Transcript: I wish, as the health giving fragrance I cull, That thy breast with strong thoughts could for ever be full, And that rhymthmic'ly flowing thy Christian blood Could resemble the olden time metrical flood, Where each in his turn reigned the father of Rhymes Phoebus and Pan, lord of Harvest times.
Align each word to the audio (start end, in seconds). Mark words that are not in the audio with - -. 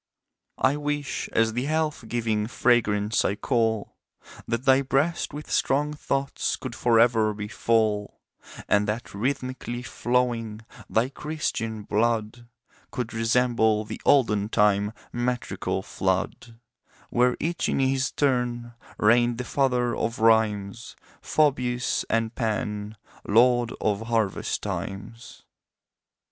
I 0.57 0.77
wish, 0.77 1.27
as 1.31 1.53
the 1.53 1.65
health 1.65 2.05
giving 2.07 2.47
fragrance 2.47 3.23
I 3.23 3.35
cull, 3.35 3.97
That 4.47 4.65
thy 4.65 4.81
breast 4.81 5.31
with 5.31 5.51
strong 5.51 5.93
thoughts 5.93 6.55
could 6.55 6.73
for 6.73 6.99
ever 6.99 7.35
be 7.35 7.47
full, 7.47 8.19
And 8.67 8.87
that 8.87 9.03
rhymthmic'ly 9.13 9.83
flowing 9.85 10.65
thy 10.89 11.09
Christian 11.09 11.83
blood 11.83 12.47
Could 12.89 13.13
resemble 13.13 13.85
the 13.85 14.01
olden 14.03 14.49
time 14.49 14.91
metrical 15.13 15.83
flood, 15.83 16.59
Where 17.11 17.37
each 17.39 17.69
in 17.69 17.77
his 17.79 18.11
turn 18.11 18.73
reigned 18.97 19.37
the 19.37 19.43
father 19.43 19.95
of 19.95 20.17
Rhymes 20.17 20.95
Phoebus 21.21 22.05
and 22.09 22.33
Pan, 22.33 22.97
lord 23.23 23.71
of 23.79 24.07
Harvest 24.07 24.63
times. 24.63 25.43